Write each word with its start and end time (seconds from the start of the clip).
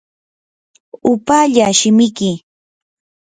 upallaa 1.11 1.73
shimiki. 1.79 2.31